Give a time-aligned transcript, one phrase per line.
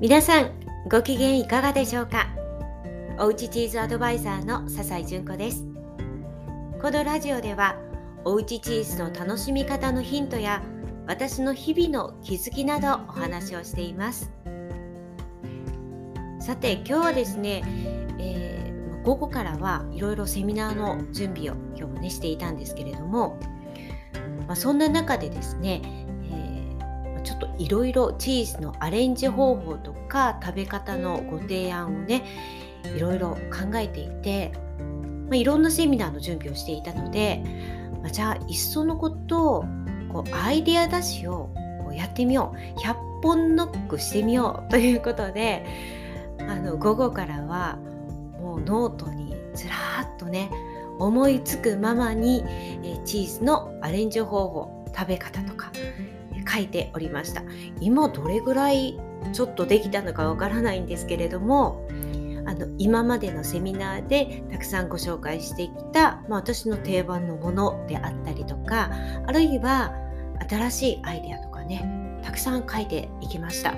[0.00, 0.52] 皆さん
[0.88, 2.28] ご機嫌いかがでしょうか？
[3.18, 5.66] おうちチーズアドバイザーの笹井純子です。
[6.80, 7.74] このラジオでは
[8.24, 10.62] おうちチーズの楽しみ方のヒントや
[11.08, 14.30] 私の日々の気づきなどお話をしています。
[16.38, 17.64] さて今日はですね、
[18.20, 23.36] えー、午後からはいろいろセミナーの準備を今日もねしていたんですけれども、
[24.46, 25.97] まあ、そんな中でですね
[27.58, 32.24] いろいろチーズのアレンジ方法とか食べ方のご提案をね
[32.96, 34.52] いろいろ考えていて、
[35.28, 37.42] まあ、いろんなセミナーの準備をしていたので、
[38.00, 39.64] まあ、じゃあいっそのこと
[40.12, 41.50] こうアイデア出しを
[41.84, 42.80] こうやってみよう。
[42.80, 45.66] 100本ノックしてみようということで
[46.38, 47.76] あの午後からは
[48.40, 50.50] もうノートにずらっとね
[50.98, 52.44] 思いつくままに
[52.82, 55.72] えチーズのアレンジ方法食べ方とか
[56.48, 57.42] 書いておりました。
[57.80, 58.98] 今どれぐらい
[59.32, 61.86] ちょっとできたのかわからないんですけれども
[62.46, 68.90] あの今までのセミナーでたくさんご紹介してきた、まあ、私の定番のものであったりとか
[69.26, 69.92] あるいは
[70.48, 73.74] 新しいアイデアとかねたくさん書いていきました。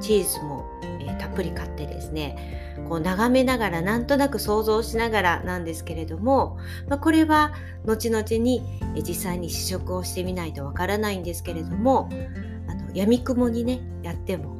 [0.00, 7.52] チーズも、ー、たっぷり買ってですねこう眺めながらなんとなく想像しながらなんですけれども、まあ、これは
[7.84, 8.62] 後々に
[8.96, 12.08] 実際に試食をしてみないとわからないんですけれども
[12.68, 14.56] あの闇雲にねやっても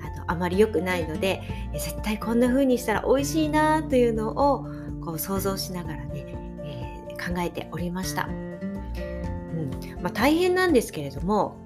[0.00, 4.66] あのあまり良くないので絶対こんな風にしたら美味しいなというのを
[5.04, 6.26] こう想像しながらね、
[6.64, 8.28] えー、考えておりました。
[8.28, 11.62] うんまあ、大変なんですけれども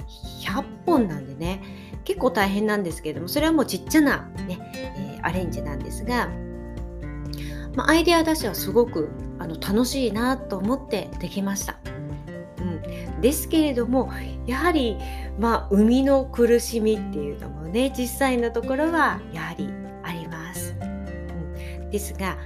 [0.46, 1.62] 100本なんでね
[2.04, 4.58] 結構大変なんですけれどもそれはもうちっちゃな、ね
[4.96, 6.28] えー、アレンジなんですが、
[7.74, 11.76] まあ、アイデア出しはすごくあの楽しいなと思ってできました。
[12.58, 14.10] うん、ですけれども
[14.46, 14.96] やはり
[15.38, 19.68] まあ生みの苦しみっていうのもね実際のところはやはり
[20.04, 20.76] あります。
[20.80, 22.38] うん、ですが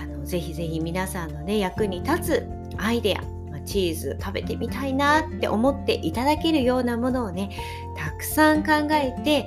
[0.00, 2.46] あのぜひぜひ皆さんのね役に立つ
[2.76, 3.35] アイデア
[3.66, 7.50] チーズ食べてみたいなって思っていただけるようなものをね
[7.96, 9.46] たくさん考えて、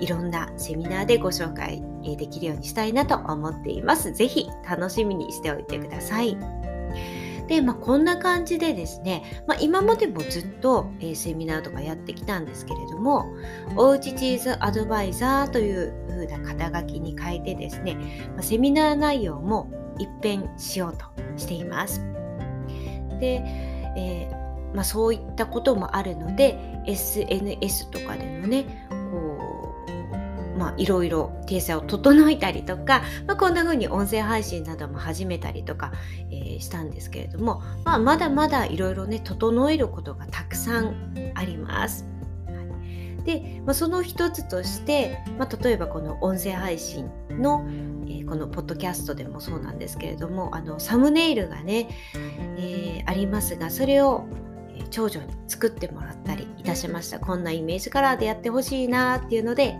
[0.00, 4.12] いろんなセミナーでご紹介できるようにしたいなと思っています。
[4.12, 6.36] ぜひ楽しみにしておいてください。
[7.48, 13.26] で、まあ、こんな感じでですね、まあ、今までもずっと、セミナーとかやってきたんですけれども、
[13.76, 17.96] おうちチーズアドバイザーという風な肩書きに変えてですね、
[18.40, 19.68] セミナー内容も
[19.98, 22.00] 一変しようとしています。
[23.20, 23.42] で、
[23.96, 29.74] えー、まあ、そういったこともあるので SNS とかでのねこ
[30.56, 35.92] うまあいろいろ体裁を整えたりとか、まあ、こんな風に音声配信なども始めたりとか、
[36.30, 42.06] えー、したんですけれども、まあ、まだまだいろいろね整えることがたくさんあります。
[43.22, 47.64] で、まあ、その一つとして、まあ、例えばこの音声配信の、
[48.06, 51.88] えー、このポッドキャストでもそうなんですけれどもあのサムネイルがね、
[52.58, 54.24] えー、ありますがそれを
[54.90, 57.20] 長女に作ってもらったりいたしました。
[57.20, 59.76] こんなイメージカラーでやってほしいなっていうので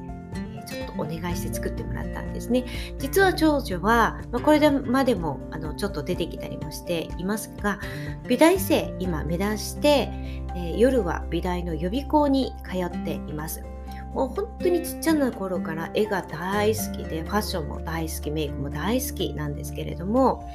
[0.64, 2.64] ちょっとお願いして作ってもらったんですね。
[2.98, 7.78] 実は長女は、まあ、これまでもあのちょっと出てきたりもしていますが
[8.28, 10.10] 美大生今目指して、
[10.54, 13.62] えー、夜は美大の予備校に通っています。
[14.14, 20.50] もう本当にちっちゃな頃から絵が大好きでファッションも大好きメイクも大好きなんですけれども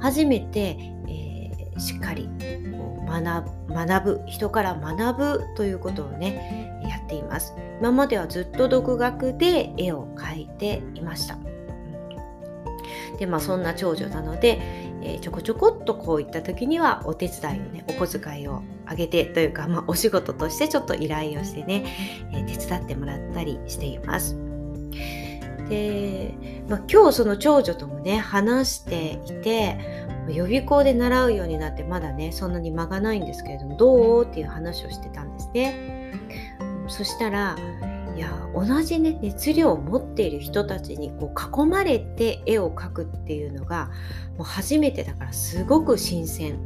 [0.00, 2.30] 初めて、えー、しっかり
[2.78, 6.75] こう学ぶ人から学ぶということをね
[7.06, 11.38] っています今まではずっと独学で絵を描いていました
[13.18, 14.60] でまあそんな長女なので、
[15.02, 21.84] えー、ちょこちょこっとこういった時にはお手伝いをねお小遣いをあげてというか、まあ、お仕事としてちょっと依頼をしてね、
[22.32, 24.36] えー、手伝ってもらったりしています。
[25.68, 26.34] で、
[26.68, 29.78] まあ、今日その長女ともね話していて
[30.28, 34.24] 予備校で習うようになってまだねそんなに間がないんですけれどもどう？
[34.24, 35.95] っていう話をしてたんですね。
[36.88, 37.56] そしたら
[38.16, 43.90] いや同じね熱量を持っている人たちにこう囲まれて絵を描くっていうのが
[44.38, 46.58] もう初めてだからすごく新鮮。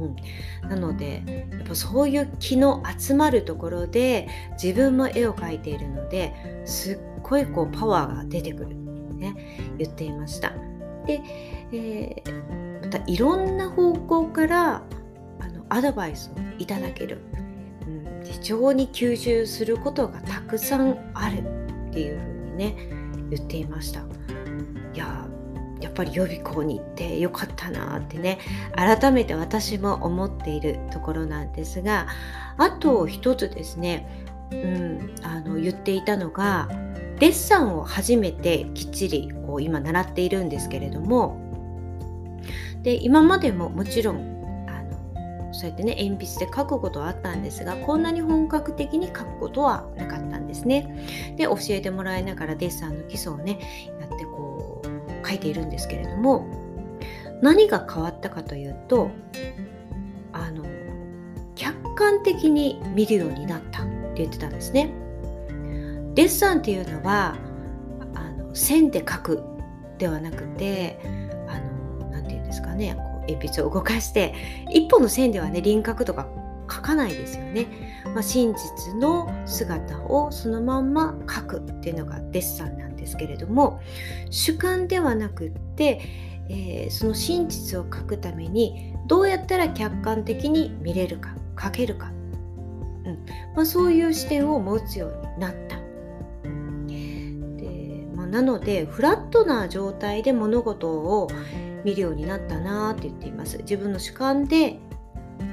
[0.00, 6.32] うん、なのでやっぱそういう気の集まるところで自分も絵を描いているので
[6.64, 8.76] すっごいこうパワーが出てくるって
[9.14, 10.52] ね言っていました。
[11.04, 11.20] で、
[11.72, 14.82] えー、またいろんな方向から
[15.40, 17.18] あのアドバイスをいただける。
[18.24, 21.38] 非常に吸収することがたくさんある
[21.88, 22.76] っていうふうにね
[23.30, 24.00] 言っていました。
[24.94, 25.26] いや
[25.80, 28.38] やっぱり予備校に行ってよかったなってね
[28.74, 32.08] 改めて私も思っているところなんですが
[32.56, 36.68] あと一つですねうん、あの言っていたのが
[37.18, 41.40] デッサンを初めてきっちりこう今習っているんですけれども
[42.82, 44.37] で今までももちろん
[45.52, 51.06] そうやってね鉛筆で書くことはあったんですがこんなに本格的に書くことはなかったんですね。
[51.36, 53.58] で教えてもらいながらデッサンの基礎をね
[54.00, 56.46] やってこう書いているんですけれども
[57.42, 59.10] 何が変わったかというと
[60.32, 60.64] あの
[61.54, 64.92] 客観的に見るようになったって言ってたんですね。
[66.14, 67.36] デッサンっていうのは
[68.14, 69.42] あの線で書く
[69.98, 70.98] ではなくて
[71.48, 71.58] あ
[72.00, 72.96] の何て言うんですかね
[73.28, 74.34] 鉛筆を動かして
[74.70, 76.28] 一本の線ではね輪郭とか
[76.68, 77.66] 描かないですよね、
[78.14, 83.80] まあ、真実の姿をそのまんま描くっていうのがデッサンなんですけれども
[84.30, 86.00] 主観ではなくって、
[86.50, 92.12] えー、その真実を描くためにどうやったら客観的に見れるか描けるか、
[93.04, 93.26] うん。
[93.56, 95.78] まあ、そういう視点を持つようになった。
[97.56, 101.28] でまあ、なのでフラットな状態で物事を
[101.84, 103.58] 見るようになったなって言っています。
[103.58, 104.78] 自分の主観で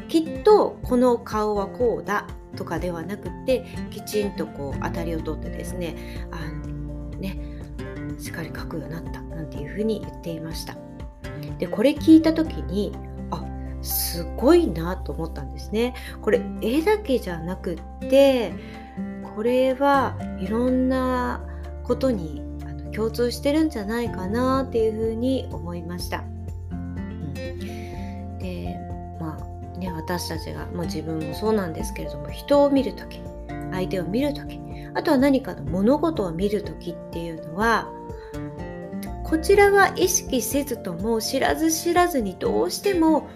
[0.08, 6.38] きっとこの顔はこうだとかではなくてきちんとこう当たりを取ってですねあ
[6.68, 7.40] のね
[8.18, 10.76] しっかり描くようになったなんていうふうに言っていました。
[11.60, 12.94] でこれ聞いた時に
[13.32, 13.44] あ
[13.82, 15.94] すごいなと思ったんですね。
[16.22, 18.54] これ絵だけじゃなくって
[19.36, 21.42] これはいろんな
[21.84, 22.42] ことに
[22.96, 26.24] 共通してるんじゃないかなっていうふうに思いました。
[26.72, 27.34] うん、
[28.40, 28.78] で
[29.20, 33.22] まあね私たちが、まあ、自分もそうなんですけれども人を見る時
[33.72, 34.60] 相手を見る時
[34.94, 37.92] あとは何かの物事を見る時っていうのは
[39.26, 43.28] こちらは意識せずとも知らず知らずにどうしても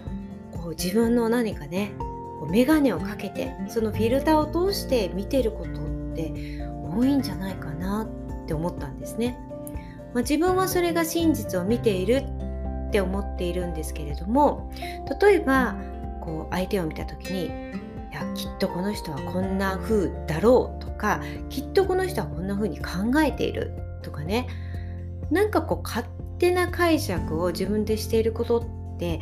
[0.52, 1.92] こう自分の何かね
[2.48, 5.74] 眼鏡をかけてそのフィルターを通して見てることっ
[6.14, 6.32] て
[6.96, 8.08] 多いんじゃないかな
[8.42, 9.38] って思ったんですね。
[10.14, 12.24] まあ、自分はそれが真実を見ている
[12.88, 14.72] って思っているんですけれども
[15.20, 15.76] 例えば
[16.20, 17.48] こう相手を見た時にい
[18.12, 23.72] やきっとこの人はこんな風だろうとかきっとこの人はこんな風に考えている
[24.02, 24.48] とかね。
[25.30, 26.06] なんかこう勝
[26.38, 29.20] 手な解釈を自分でしていることって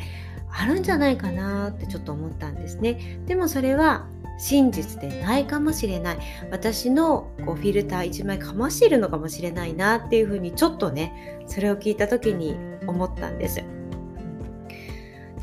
[0.51, 3.19] あるんじゃないかなってちょっと思ったんですね。
[3.25, 4.07] でもそれは
[4.39, 6.19] 真実でないかもしれない
[6.49, 12.55] 私のこうフィルター1枚かましているのかもしれないなっていうふうにちょっとねそれを聞いた時に
[12.87, 13.61] 思ったんです。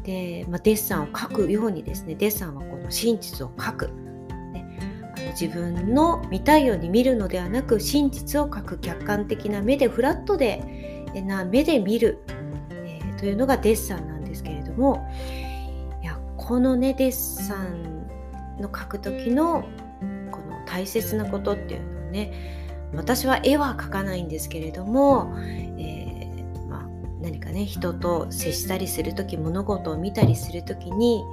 [0.02, 3.88] で、まあ、デッサンを描くようにですねデッサンはこの真実を描く、
[4.52, 4.64] ね、
[5.38, 12.18] 自分の見たいように見るのではなく真実を描く客観的な目でフラットでな目で見る、
[12.70, 14.15] えー、というのがデッサンなんです
[14.76, 15.08] も
[16.02, 18.06] いやこのねデッサン
[18.60, 19.64] の描く時の
[20.30, 22.56] この大切なことっていうのをね
[22.94, 25.34] 私は絵は描かないんですけれども、
[25.78, 26.88] えー、まあ、
[27.20, 31.24] 何かね人と接したりする時物事を見たりする時に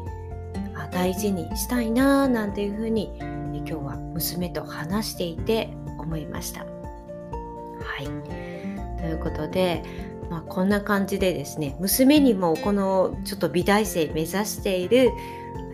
[0.75, 5.69] あ大事にしたいななんていうふうに今日は娘と話していて
[5.99, 6.61] 思いました。
[6.61, 6.67] は
[8.01, 8.43] い
[8.99, 9.83] ということで、
[10.33, 15.11] まあ、こんな感じでですね娘にもこのちょっと美大生目指している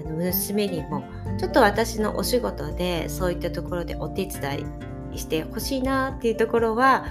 [0.06, 1.06] あの娘にも
[1.38, 4.66] ちょっと私のお仕事でそういったところでお手伝
[5.14, 7.06] いしてほしいなっていうところは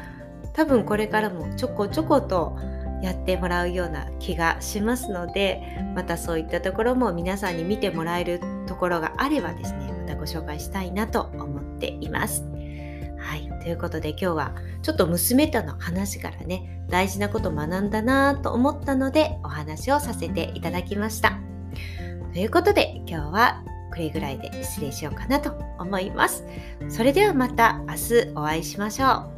[0.52, 2.58] 多分これからもちょこちょこと
[3.02, 5.62] やってもらうような気がしますので
[5.94, 12.57] またそういったところも皆さんに見てもらえるところがあればですねまたご紹介したいなと思っています。
[13.62, 21.38] ということで今日はちょっと娘との話からね大事なこと学んだなと思ったのでお話をさせていただきました。
[22.32, 26.44] ということで今日はこれぐらいで失礼しようかなと思います。
[26.88, 29.37] それではまた明日お会いしましょう。